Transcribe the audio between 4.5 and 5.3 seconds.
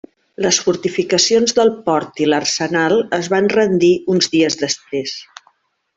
després.